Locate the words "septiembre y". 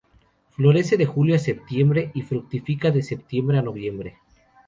1.37-2.23